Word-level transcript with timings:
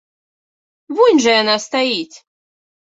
Вунь 0.95 1.21
жа 1.27 1.31
яна 1.41 1.55
стаіць. 1.69 2.17